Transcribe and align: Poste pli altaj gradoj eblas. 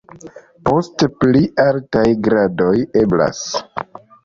Poste 0.69 1.09
pli 1.19 1.43
altaj 1.67 2.05
gradoj 2.29 2.75
eblas. 3.05 3.47